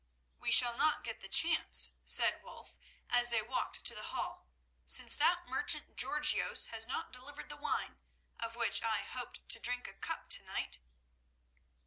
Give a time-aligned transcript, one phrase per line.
[0.39, 4.47] "We shall not get the chance," said Wulf, as they walked to the Hall,
[4.83, 7.99] "since that merchant Georgios has not delivered the wine,
[8.39, 10.79] of which I hoped to drink a cup to night."